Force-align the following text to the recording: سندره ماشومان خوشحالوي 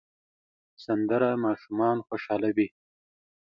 سندره 0.85 1.29
ماشومان 1.45 1.97
خوشحالوي 2.07 2.67